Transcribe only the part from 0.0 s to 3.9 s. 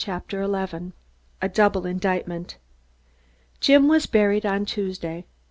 CHAPTER ELEVEN A DOUBLE INDICTMENT Jim